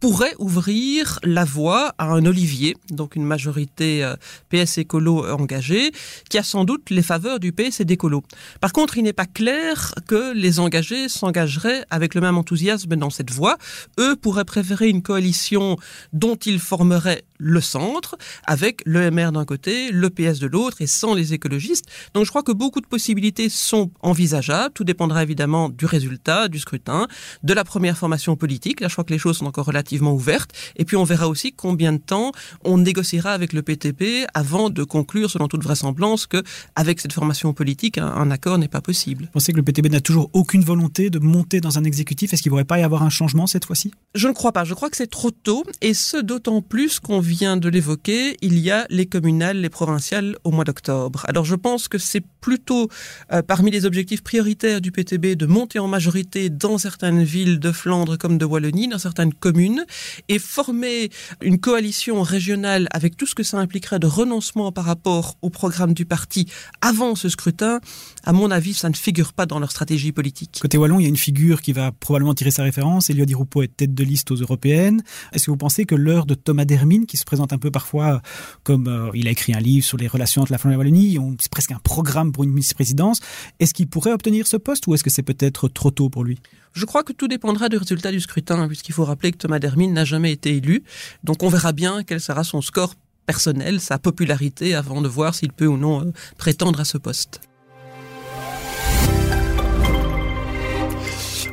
pourrait 0.00 0.34
ouvrir 0.40 1.20
la 1.22 1.44
voie 1.44 1.94
à 1.96 2.06
un 2.06 2.26
olivier, 2.26 2.76
donc 2.90 3.14
une 3.14 3.24
majorité 3.24 4.04
euh, 4.04 4.16
PS 4.50 4.78
écolo 4.78 5.24
engagée, 5.26 5.92
qui 6.28 6.38
a 6.38 6.42
sans 6.56 6.64
doute 6.64 6.88
les 6.88 7.02
faveurs 7.02 7.38
du 7.38 7.52
PS 7.52 7.80
et 7.80 7.84
d'écolo. 7.84 8.22
Par 8.62 8.72
contre, 8.72 8.96
il 8.96 9.02
n'est 9.02 9.12
pas 9.12 9.26
clair 9.26 9.92
que 10.06 10.32
les 10.32 10.58
engagés 10.58 11.10
s'engageraient 11.10 11.84
avec 11.90 12.14
le 12.14 12.22
même 12.22 12.38
enthousiasme 12.38 12.96
dans 12.96 13.10
cette 13.10 13.30
voie. 13.30 13.58
Eux 14.00 14.16
pourraient 14.16 14.46
préférer 14.46 14.88
une 14.88 15.02
coalition 15.02 15.76
dont 16.14 16.36
ils 16.36 16.58
formeraient 16.58 17.24
le 17.38 17.60
centre, 17.60 18.16
avec 18.46 18.80
le 18.86 19.10
MR 19.10 19.32
d'un 19.32 19.44
côté, 19.44 19.90
le 19.90 20.10
PS 20.10 20.38
de 20.38 20.46
l'autre 20.46 20.80
et 20.80 20.86
sans 20.86 21.14
les 21.14 21.34
écologistes. 21.34 21.84
Donc 22.14 22.24
je 22.24 22.30
crois 22.30 22.42
que 22.42 22.52
beaucoup 22.52 22.80
de 22.80 22.86
possibilités 22.86 23.48
sont 23.48 23.90
envisageables. 24.00 24.72
Tout 24.72 24.84
dépendra 24.84 25.22
évidemment 25.22 25.68
du 25.68 25.86
résultat, 25.86 26.48
du 26.48 26.58
scrutin, 26.58 27.06
de 27.42 27.52
la 27.52 27.64
première 27.64 27.98
formation 27.98 28.36
politique. 28.36 28.80
Là, 28.80 28.88
je 28.88 28.94
crois 28.94 29.04
que 29.04 29.12
les 29.12 29.18
choses 29.18 29.38
sont 29.38 29.46
encore 29.46 29.66
relativement 29.66 30.14
ouvertes. 30.14 30.52
Et 30.76 30.84
puis 30.84 30.96
on 30.96 31.04
verra 31.04 31.28
aussi 31.28 31.52
combien 31.52 31.92
de 31.92 31.98
temps 31.98 32.32
on 32.64 32.78
négociera 32.78 33.32
avec 33.32 33.52
le 33.52 33.62
PTP 33.62 34.26
avant 34.34 34.70
de 34.70 34.82
conclure, 34.84 35.30
selon 35.30 35.48
toute 35.48 35.62
vraisemblance, 35.62 36.26
que 36.26 36.42
avec 36.74 37.00
cette 37.00 37.12
formation 37.12 37.52
politique, 37.52 37.98
un, 37.98 38.30
accord 38.30 38.58
n'est 38.58 38.68
pas 38.68 38.80
possible. 38.80 39.24
Vous 39.24 39.30
pensez 39.32 39.52
que 39.52 39.56
le 39.56 39.62
PTB 39.62 39.90
n'a 39.90 40.00
toujours 40.00 40.30
aucune 40.32 40.62
volonté 40.62 41.10
de 41.10 41.18
monter 41.18 41.60
dans 41.60 41.78
un 41.78 41.84
exécutif? 41.84 42.32
Est-ce 42.32 42.42
qu'il 42.42 42.50
ne 42.50 42.54
pourrait 42.54 42.64
pas 42.64 42.78
y 42.78 42.82
avoir 42.82 43.02
un 43.02 43.10
changement 43.10 43.46
cette 43.46 43.64
fois-ci? 43.64 43.92
Je 44.14 44.28
ne 44.28 44.32
crois 44.32 44.52
pas. 44.52 44.64
Je 44.64 44.74
crois 44.74 44.90
que 44.90 44.96
c'est 44.96 45.06
trop 45.06 45.30
tôt, 45.30 45.64
et 45.80 45.94
ce 45.94 46.16
d'autant 46.16 46.62
plus 46.62 47.00
qu'on 47.00 47.20
vient 47.20 47.56
de 47.56 47.68
l'évoquer, 47.68 48.36
il 48.40 48.58
y 48.58 48.70
a 48.70 48.86
les 48.90 49.06
communales, 49.06 49.60
les 49.60 49.68
provinciales 49.68 50.36
au 50.44 50.50
mois 50.50 50.64
d'octobre. 50.64 51.24
Alors 51.28 51.44
je 51.44 51.54
pense 51.54 51.88
que 51.88 51.98
c'est 51.98 52.22
plutôt 52.40 52.88
euh, 53.32 53.42
parmi 53.42 53.70
les 53.70 53.86
objectifs 53.86 54.22
prioritaires 54.22 54.80
du 54.80 54.92
PTB 54.92 55.34
de 55.36 55.46
monter 55.46 55.78
en 55.78 55.88
majorité 55.88 56.50
dans 56.50 56.78
certaines 56.78 57.22
villes 57.22 57.58
de 57.58 57.72
Flandre 57.72 58.16
comme 58.16 58.38
de 58.38 58.44
Wallonie, 58.44 58.88
dans 58.88 58.98
certaines 58.98 59.34
communes, 59.34 59.84
et 60.28 60.38
former 60.38 61.10
une 61.40 61.58
coalition 61.58 62.22
régionale 62.22 62.88
avec 62.92 63.16
tout 63.16 63.26
ce 63.26 63.34
que 63.34 63.42
ça 63.42 63.58
impliquerait 63.58 63.98
de 63.98 64.06
renoncement 64.06 64.72
par 64.72 64.84
rapport 64.84 65.36
au 65.42 65.50
programme 65.50 65.94
du 65.94 66.04
parti 66.04 66.35
avant 66.80 67.14
ce 67.14 67.28
scrutin, 67.28 67.80
à 68.24 68.32
mon 68.32 68.50
avis, 68.50 68.74
ça 68.74 68.88
ne 68.88 68.94
figure 68.94 69.32
pas 69.32 69.46
dans 69.46 69.58
leur 69.58 69.70
stratégie 69.70 70.12
politique. 70.12 70.58
Côté 70.60 70.78
Wallon, 70.78 70.98
il 70.98 71.04
y 71.04 71.06
a 71.06 71.08
une 71.08 71.16
figure 71.16 71.62
qui 71.62 71.72
va 71.72 71.92
probablement 71.92 72.34
tirer 72.34 72.50
sa 72.50 72.62
référence. 72.62 73.08
Elio 73.10 73.24
Di 73.24 73.34
Rupo 73.34 73.62
est 73.62 73.76
tête 73.76 73.94
de 73.94 74.04
liste 74.04 74.30
aux 74.30 74.36
européennes. 74.36 75.02
Est-ce 75.32 75.46
que 75.46 75.50
vous 75.50 75.56
pensez 75.56 75.84
que 75.84 75.94
l'heure 75.94 76.26
de 76.26 76.34
Thomas 76.34 76.64
Dermine, 76.64 77.06
qui 77.06 77.16
se 77.16 77.24
présente 77.24 77.52
un 77.52 77.58
peu 77.58 77.70
parfois 77.70 78.20
comme 78.64 78.88
euh, 78.88 79.10
il 79.14 79.28
a 79.28 79.30
écrit 79.30 79.54
un 79.54 79.60
livre 79.60 79.86
sur 79.86 79.96
les 79.96 80.08
relations 80.08 80.42
entre 80.42 80.52
la 80.52 80.58
Flandre 80.58 80.72
et 80.72 80.76
la 80.76 80.78
Wallonie, 80.78 81.18
c'est 81.40 81.50
presque 81.50 81.72
un 81.72 81.78
programme 81.78 82.32
pour 82.32 82.44
une 82.44 82.54
vice-présidence, 82.54 83.20
est-ce 83.60 83.74
qu'il 83.74 83.88
pourrait 83.88 84.12
obtenir 84.12 84.46
ce 84.46 84.56
poste 84.56 84.86
ou 84.86 84.94
est-ce 84.94 85.04
que 85.04 85.10
c'est 85.10 85.22
peut-être 85.22 85.68
trop 85.68 85.90
tôt 85.90 86.08
pour 86.08 86.24
lui? 86.24 86.38
Je 86.72 86.84
crois 86.84 87.02
que 87.02 87.12
tout 87.12 87.26
dépendra 87.26 87.70
du 87.70 87.78
résultat 87.78 88.12
du 88.12 88.20
scrutin, 88.20 88.66
puisqu'il 88.68 88.92
faut 88.92 89.04
rappeler 89.04 89.32
que 89.32 89.38
Thomas 89.38 89.58
Dermine 89.58 89.94
n'a 89.94 90.04
jamais 90.04 90.32
été 90.32 90.56
élu. 90.56 90.84
Donc 91.24 91.42
on 91.42 91.48
verra 91.48 91.72
bien 91.72 92.02
quel 92.02 92.20
sera 92.20 92.44
son 92.44 92.60
score 92.60 92.94
personnel, 93.26 93.80
sa 93.80 93.98
popularité, 93.98 94.74
avant 94.74 95.02
de 95.02 95.08
voir 95.08 95.34
s'il 95.34 95.52
peut 95.52 95.66
ou 95.66 95.76
non 95.76 96.02
euh, 96.02 96.12
prétendre 96.38 96.80
à 96.80 96.84
ce 96.84 96.98
poste. 96.98 97.40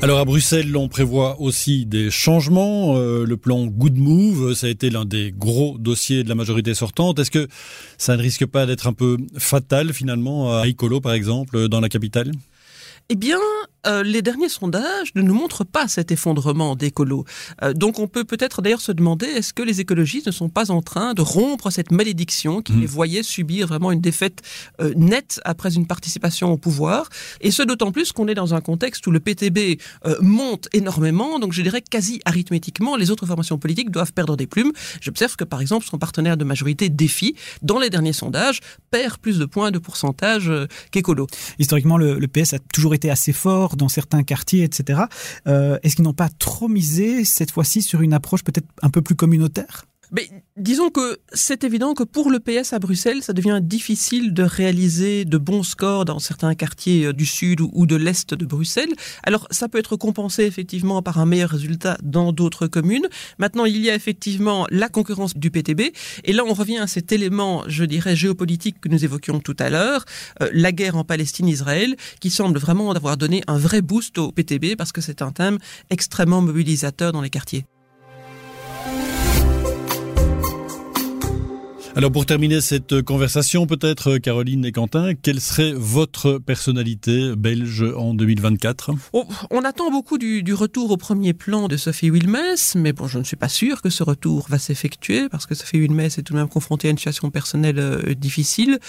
Alors 0.01 0.19
à 0.19 0.25
Bruxelles, 0.25 0.75
on 0.75 0.89
prévoit 0.89 1.39
aussi 1.39 1.85
des 1.85 2.11
changements. 2.11 2.97
Euh, 2.97 3.25
le 3.25 3.37
plan 3.37 3.65
Good 3.65 3.97
Move, 3.97 4.53
ça 4.53 4.67
a 4.67 4.69
été 4.69 4.89
l'un 4.89 5.05
des 5.05 5.31
gros 5.31 5.77
dossiers 5.77 6.25
de 6.25 6.29
la 6.29 6.35
majorité 6.35 6.73
sortante. 6.73 7.19
Est-ce 7.19 7.31
que 7.31 7.47
ça 7.97 8.17
ne 8.17 8.21
risque 8.21 8.45
pas 8.45 8.65
d'être 8.65 8.87
un 8.87 8.91
peu 8.91 9.15
fatal 9.37 9.93
finalement 9.93 10.59
à 10.59 10.67
Icolo 10.67 10.99
par 10.99 11.13
exemple 11.13 11.69
dans 11.69 11.79
la 11.79 11.87
capitale? 11.87 12.33
Eh 13.07 13.15
bien, 13.15 13.39
euh, 13.85 14.03
les 14.03 14.21
derniers 14.21 14.49
sondages 14.49 15.13
ne 15.15 15.21
nous 15.21 15.33
montrent 15.33 15.65
pas 15.65 15.87
cet 15.87 16.11
effondrement 16.11 16.75
d'écolos. 16.75 17.25
Euh, 17.61 17.73
donc 17.73 17.99
on 17.99 18.07
peut 18.07 18.23
peut-être 18.23 18.61
d'ailleurs 18.61 18.81
se 18.81 18.91
demander 18.91 19.25
est-ce 19.25 19.53
que 19.53 19.61
les 19.61 19.81
écologistes 19.81 20.27
ne 20.27 20.31
sont 20.31 20.49
pas 20.49 20.71
en 20.71 20.81
train 20.81 21.13
de 21.13 21.21
rompre 21.21 21.69
cette 21.69 21.91
malédiction 21.91 22.61
qui 22.61 22.73
mmh. 22.73 22.81
les 22.81 22.85
voyait 22.85 23.23
subir 23.23 23.67
vraiment 23.67 23.91
une 23.91 24.01
défaite 24.01 24.41
euh, 24.81 24.93
nette 24.95 25.41
après 25.43 25.75
une 25.75 25.85
participation 25.85 26.51
au 26.51 26.57
pouvoir? 26.57 27.09
Et 27.41 27.51
ce 27.51 27.63
d'autant 27.63 27.91
plus 27.91 28.11
qu'on 28.13 28.27
est 28.27 28.35
dans 28.35 28.53
un 28.53 28.61
contexte 28.61 29.05
où 29.07 29.11
le 29.11 29.19
PTB 29.19 29.79
monte 30.21 30.67
énormément, 30.73 31.39
donc 31.39 31.53
je 31.53 31.61
dirais 31.61 31.81
quasi 31.81 32.21
arithmétiquement, 32.25 32.95
les 32.95 33.11
autres 33.11 33.25
formations 33.25 33.57
politiques 33.57 33.89
doivent 33.89 34.13
perdre 34.13 34.35
des 34.35 34.47
plumes. 34.47 34.71
J'observe 35.01 35.35
que 35.35 35.43
par 35.43 35.61
exemple 35.61 35.85
son 35.85 35.97
partenaire 35.97 36.37
de 36.37 36.43
majorité 36.43 36.89
Défi, 36.89 37.35
dans 37.61 37.79
les 37.79 37.89
derniers 37.89 38.13
sondages, 38.13 38.59
perd 38.91 39.17
plus 39.17 39.39
de 39.39 39.45
points 39.45 39.71
de 39.71 39.79
pourcentage 39.79 40.51
qu'écolo. 40.91 41.27
Historiquement, 41.59 41.97
le, 41.97 42.19
le 42.19 42.27
PS 42.27 42.53
a 42.53 42.59
toujours 42.59 42.93
été 42.93 43.09
assez 43.09 43.33
fort 43.33 43.72
dans 43.75 43.89
certains 43.89 44.23
quartiers, 44.23 44.63
etc. 44.63 45.03
Euh, 45.47 45.77
est-ce 45.83 45.95
qu'ils 45.95 46.05
n'ont 46.05 46.13
pas 46.13 46.29
trop 46.29 46.67
misé 46.67 47.25
cette 47.25 47.51
fois-ci 47.51 47.81
sur 47.81 48.01
une 48.01 48.13
approche 48.13 48.43
peut-être 48.43 48.67
un 48.81 48.89
peu 48.89 49.01
plus 49.01 49.15
communautaire? 49.15 49.85
Mais 50.13 50.29
disons 50.57 50.89
que 50.89 51.19
c'est 51.33 51.63
évident 51.63 51.95
que 51.95 52.03
pour 52.03 52.29
le 52.29 52.39
PS 52.39 52.73
à 52.73 52.79
Bruxelles, 52.79 53.23
ça 53.23 53.33
devient 53.33 53.59
difficile 53.61 54.33
de 54.33 54.43
réaliser 54.43 55.25
de 55.25 55.37
bons 55.39 55.63
scores 55.63 56.05
dans 56.05 56.19
certains 56.19 56.53
quartiers 56.53 57.07
euh, 57.07 57.13
du 57.13 57.25
sud 57.25 57.61
ou 57.61 57.85
de 57.87 57.95
l'est 57.95 58.33
de 58.33 58.45
Bruxelles. 58.45 58.93
Alors 59.23 59.47
ça 59.49 59.67
peut 59.67 59.79
être 59.79 59.95
compensé 59.95 60.43
effectivement 60.43 61.01
par 61.01 61.19
un 61.19 61.25
meilleur 61.25 61.49
résultat 61.49 61.97
dans 62.03 62.31
d'autres 62.31 62.67
communes. 62.67 63.07
Maintenant, 63.39 63.65
il 63.65 63.77
y 63.77 63.89
a 63.89 63.95
effectivement 63.95 64.67
la 64.69 64.87
concurrence 64.87 65.35
du 65.35 65.49
PTB. 65.49 65.93
Et 66.23 66.33
là, 66.33 66.43
on 66.45 66.53
revient 66.53 66.77
à 66.77 66.87
cet 66.87 67.11
élément, 67.11 67.63
je 67.67 67.83
dirais, 67.83 68.15
géopolitique 68.15 68.79
que 68.79 68.89
nous 68.89 69.03
évoquions 69.03 69.39
tout 69.39 69.57
à 69.57 69.71
l'heure, 69.71 70.05
euh, 70.41 70.49
la 70.53 70.71
guerre 70.71 70.95
en 70.95 71.03
Palestine-Israël, 71.03 71.95
qui 72.19 72.29
semble 72.29 72.59
vraiment 72.59 72.91
avoir 72.91 73.17
donné 73.17 73.41
un 73.47 73.57
vrai 73.57 73.81
boost 73.81 74.19
au 74.19 74.31
PTB 74.31 74.75
parce 74.77 74.91
que 74.91 75.01
c'est 75.01 75.23
un 75.23 75.31
thème 75.31 75.57
extrêmement 75.89 76.41
mobilisateur 76.41 77.11
dans 77.11 77.21
les 77.21 77.31
quartiers. 77.31 77.65
Alors 81.95 82.11
pour 82.11 82.25
terminer 82.25 82.59
cette 82.59 83.03
conversation, 83.03 83.67
peut-être 83.67 84.17
Caroline 84.17 84.65
et 84.65 84.71
Quentin, 84.71 85.13
quelle 85.13 85.39
serait 85.39 85.73
votre 85.75 86.39
personnalité 86.39 87.35
belge 87.35 87.85
en 87.95 88.15
2024 88.15 88.89
On 89.13 89.63
attend 89.63 89.91
beaucoup 89.91 90.17
du, 90.17 90.53
retour 90.55 90.89
au 90.89 90.97
premier 90.97 91.33
plan 91.33 91.67
de 91.67 91.77
Sophie 91.77 92.09
Wilmès, 92.09 92.73
mais 92.73 92.93
bon, 92.93 93.07
je 93.07 93.19
ne 93.19 93.23
suis 93.23 93.35
pas 93.35 93.47
sûr 93.47 93.83
que 93.83 93.91
ce 93.91 94.01
retour 94.01 94.47
va 94.49 94.57
s'effectuer 94.57 95.29
parce 95.29 95.45
que 95.45 95.53
Sophie 95.53 95.79
Wilmès 95.79 96.17
est 96.17 96.23
tout 96.23 96.33
de 96.33 96.39
même 96.39 96.49
confrontée 96.49 96.87
à 96.87 96.91
une 96.91 96.97
situation 96.97 97.29
personnelle 97.29 97.77
euh, 97.77 98.15
difficile. 98.15 98.79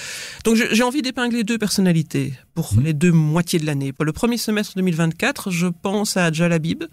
Donc 0.44 0.56
j'ai 0.56 0.82
envie 0.82 1.02
d'épingler 1.02 1.44
deux 1.44 1.58
personnalités 1.58 2.32
pour 2.54 2.72
mhm. 2.74 2.84
les 2.84 2.94
deux 2.94 3.12
moitiés 3.12 3.58
de 3.58 3.66
l'année. 3.66 3.92
Pour 3.92 4.06
le 4.06 4.12
premier 4.12 4.38
semestre 4.38 4.74
2024, 4.76 5.50
je 5.50 5.66
pense 5.66 6.16
à 6.16 6.26
Adja 6.26 6.48
Labib, 6.48 6.84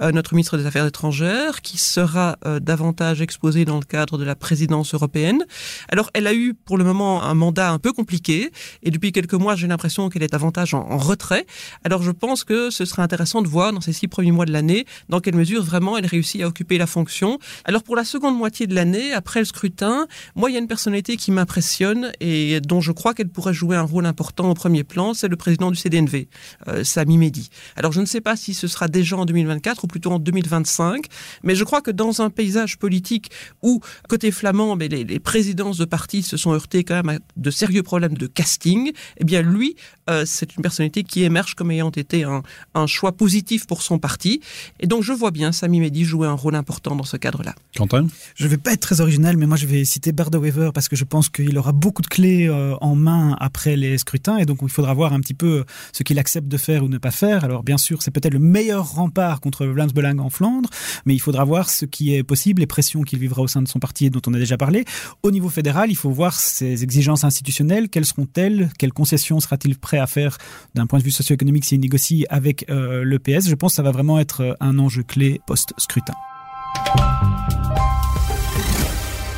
euh, 0.00 0.10
notre 0.10 0.34
ministre 0.34 0.58
des 0.58 0.66
Affaires 0.66 0.86
étrangères, 0.86 1.62
qui 1.62 1.78
sera 1.78 2.36
euh, 2.46 2.58
davantage 2.58 3.20
exposée 3.20 3.64
dans 3.64 3.78
le 3.78 3.84
cadre 3.84 4.18
de 4.18 4.24
la 4.24 4.34
présidence 4.34 4.92
européenne. 4.94 5.44
Alors, 5.88 6.10
elle 6.14 6.26
a 6.26 6.34
eu 6.34 6.54
pour 6.54 6.78
le 6.78 6.84
moment 6.84 7.22
un 7.22 7.34
mandat 7.34 7.70
un 7.70 7.78
peu 7.78 7.92
compliqué, 7.92 8.50
et 8.82 8.90
depuis 8.90 9.12
quelques 9.12 9.34
mois, 9.34 9.56
j'ai 9.56 9.66
l'impression 9.66 10.08
qu'elle 10.08 10.22
est 10.22 10.32
davantage 10.32 10.74
en, 10.74 10.96
retrait. 10.96 11.46
Alors, 11.84 12.02
je 12.02 12.10
pense 12.10 12.44
que 12.44 12.70
ce 12.70 12.84
serait 12.84 13.02
intéressant 13.02 13.42
de 13.42 13.48
voir 13.48 13.72
dans 13.72 13.80
ces 13.80 13.92
six 13.92 14.08
premiers 14.08 14.32
mois 14.32 14.46
de 14.46 14.52
l'année 14.52 14.86
dans 15.08 15.20
quelle 15.20 15.34
mesure 15.34 15.62
vraiment 15.62 15.96
elle 15.96 16.06
réussit 16.06 16.42
à 16.42 16.48
occuper 16.48 16.78
la 16.78 16.86
fonction. 16.86 17.38
Alors, 17.64 17.82
pour 17.82 17.96
la 17.96 18.04
seconde 18.04 18.36
moitié 18.36 18.66
de 18.66 18.74
l'année, 18.74 19.12
après 19.12 19.40
le 19.40 19.46
scrutin, 19.46 20.06
moi, 20.34 20.50
il 20.50 20.54
y 20.54 20.56
a 20.56 20.60
une 20.60 20.68
personnalité 20.68 21.16
qui 21.16 21.32
m'impressionne 21.32 22.12
et 22.20 22.60
dont 22.60 22.80
je 22.80 22.92
crois 22.92 23.14
qu'elle 23.14 23.28
pourrait 23.28 23.54
jouer 23.54 23.76
un 23.76 23.82
rôle 23.82 24.06
important 24.06 24.50
au 24.50 24.54
premier 24.54 24.84
plan 24.84 25.12
c'est 25.14 25.28
le 25.28 25.36
président 25.36 25.70
du 25.70 25.76
CDNV, 25.76 26.28
euh, 26.68 26.84
Sami 26.84 27.18
Medi. 27.18 27.48
Alors 27.76 27.92
je 27.92 28.00
ne 28.00 28.06
sais 28.06 28.20
pas 28.20 28.36
si 28.36 28.54
ce 28.54 28.66
sera 28.68 28.88
déjà 28.88 29.16
en 29.16 29.24
2024 29.24 29.84
ou 29.84 29.86
plutôt 29.86 30.12
en 30.12 30.18
2025, 30.18 31.06
mais 31.42 31.54
je 31.54 31.64
crois 31.64 31.80
que 31.80 31.90
dans 31.90 32.22
un 32.22 32.30
paysage 32.30 32.78
politique 32.78 33.30
où, 33.62 33.80
côté 34.08 34.30
flamand, 34.30 34.76
mais 34.76 34.88
les, 34.88 35.04
les 35.04 35.20
présidences 35.42 35.78
de 35.78 35.84
partis 35.84 36.22
se 36.22 36.36
sont 36.36 36.52
heurtées 36.52 36.84
quand 36.84 36.94
même 36.94 37.08
à 37.08 37.18
de 37.36 37.50
sérieux 37.50 37.82
problèmes 37.82 38.16
de 38.16 38.28
casting, 38.28 38.92
eh 39.16 39.24
bien 39.24 39.42
lui, 39.42 39.74
euh, 40.10 40.24
c'est 40.26 40.56
une 40.56 40.62
personnalité 40.62 41.04
qui 41.04 41.22
émerge 41.22 41.54
comme 41.54 41.70
ayant 41.70 41.90
été 41.90 42.24
un, 42.24 42.42
un, 42.74 42.86
choix 42.86 43.12
positif 43.12 43.66
pour 43.66 43.82
son 43.82 43.98
parti. 43.98 44.40
Et 44.80 44.86
donc 44.86 45.02
je 45.02 45.12
vois 45.12 45.30
bien 45.30 45.52
Sami 45.52 45.80
Medi 45.80 46.04
jouer 46.04 46.26
un 46.26 46.34
rôle 46.34 46.56
important 46.56 46.96
dans 46.96 47.04
ce 47.04 47.16
cadre-là. 47.16 47.54
Quentin 47.76 48.06
Je 48.34 48.48
vais 48.48 48.56
pas 48.56 48.72
être 48.72 48.80
très 48.80 49.00
original, 49.00 49.36
mais 49.36 49.46
moi 49.46 49.56
je 49.56 49.66
vais 49.66 49.84
citer 49.84 50.12
Berda 50.12 50.38
Weaver 50.38 50.70
parce 50.74 50.88
que 50.88 50.96
je 50.96 51.04
pense 51.04 51.28
qu'il 51.28 51.56
aura 51.56 51.72
beaucoup 51.72 52.02
de 52.02 52.08
clés 52.08 52.48
euh, 52.48 52.74
en 52.80 52.96
main 52.96 53.36
après 53.38 53.76
les 53.76 53.96
scrutins 53.98 54.38
et 54.38 54.44
donc 54.44 54.58
il 54.62 54.68
faudra 54.68 54.92
voir 54.92 55.12
un 55.12 55.20
petit 55.20 55.34
peu 55.34 55.64
ce 55.92 56.02
qu'il 56.02 56.18
accepte 56.18 56.48
de 56.48 56.56
faire 56.56 56.82
ou 56.82 56.88
ne 56.88 56.98
pas 56.98 57.12
faire. 57.12 57.44
Alors 57.44 57.62
bien 57.62 57.78
sûr, 57.78 58.02
c'est 58.02 58.10
peut-être 58.10 58.34
le 58.34 58.40
meilleur 58.40 58.92
rempart 58.92 59.40
contre 59.40 59.66
Vlaams 59.66 59.92
Belang 59.92 60.18
en 60.18 60.30
Flandre, 60.30 60.68
mais 61.06 61.14
il 61.14 61.20
faudra 61.20 61.44
voir 61.44 61.70
ce 61.70 61.84
qui 61.84 62.14
est 62.14 62.24
possible, 62.24 62.60
les 62.60 62.66
pressions 62.66 63.02
qu'il 63.02 63.20
vivra 63.20 63.42
au 63.42 63.48
sein 63.48 63.62
de 63.62 63.68
son 63.68 63.78
parti 63.78 64.06
et 64.06 64.10
dont 64.10 64.22
on 64.26 64.34
a 64.34 64.38
déjà 64.38 64.56
parlé. 64.56 64.84
Au 65.22 65.30
niveau 65.30 65.48
fédéral, 65.48 65.90
il 65.90 65.96
faut 65.96 66.10
voir 66.10 66.34
ses 66.34 66.82
exigences 66.82 67.22
institutionnelles, 67.22 67.88
quelles 67.88 68.06
seront-elles, 68.06 68.70
quelles 68.78 68.92
concessions 68.92 69.38
sera-t-il 69.38 69.78
prêt 69.78 69.91
à 69.98 70.06
faire 70.06 70.38
d'un 70.74 70.86
point 70.86 70.98
de 70.98 71.04
vue 71.04 71.10
socio-économique 71.10 71.64
s'il 71.64 71.80
négocie 71.80 72.26
avec 72.30 72.68
euh, 72.70 73.02
le 73.04 73.18
PS. 73.18 73.48
Je 73.48 73.54
pense 73.54 73.72
que 73.72 73.76
ça 73.76 73.82
va 73.82 73.90
vraiment 73.90 74.18
être 74.18 74.56
un 74.60 74.78
enjeu 74.78 75.02
clé 75.02 75.40
post-scrutin. 75.46 76.14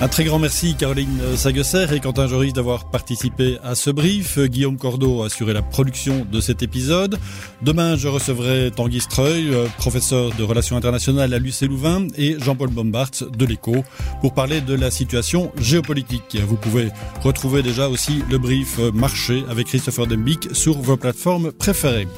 Un 0.05 0.09
très 0.09 0.25
grand 0.25 0.39
merci 0.39 0.75
Caroline 0.75 1.19
Sagesser 1.35 1.87
et 1.95 1.99
Quentin 1.99 2.27
Joris 2.27 2.53
d'avoir 2.53 2.91
participé 2.91 3.57
à 3.65 3.75
ce 3.75 3.89
brief. 3.89 4.39
Guillaume 4.39 4.77
Cordeau 4.77 5.23
a 5.23 5.27
assuré 5.27 5.55
la 5.55 5.63
production 5.63 6.27
de 6.31 6.43
cet 6.43 6.63
épisode. 6.63 7.19
Demain, 7.63 7.97
je 7.97 8.09
recevrai 8.09 8.71
Tanguy 8.71 9.01
Streuil, 9.01 9.51
professeur 9.79 10.31
de 10.35 10.43
relations 10.43 10.77
internationales 10.77 11.33
à 11.33 11.39
l'UC 11.39 11.63
Louvain 11.63 12.07
et 12.19 12.37
Jean-Paul 12.39 12.69
Bombart 12.69 13.13
de 13.35 13.47
l'ECO 13.47 13.83
pour 14.21 14.35
parler 14.35 14.61
de 14.61 14.75
la 14.75 14.91
situation 14.91 15.51
géopolitique. 15.57 16.37
Vous 16.47 16.57
pouvez 16.57 16.91
retrouver 17.23 17.63
déjà 17.63 17.89
aussi 17.89 18.23
le 18.31 18.37
brief 18.37 18.79
marché 18.93 19.43
avec 19.49 19.69
Christopher 19.69 20.07
Dembic 20.07 20.55
sur 20.55 20.77
vos 20.83 20.99
plateformes 20.99 21.51
préférées. 21.51 22.09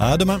À 0.00 0.16
demain! 0.16 0.40